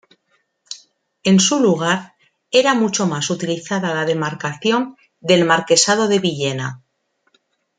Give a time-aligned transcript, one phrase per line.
[1.23, 2.15] En su lugar,
[2.49, 6.81] era mucho más utilizada la demarcación del Marquesado de Villena.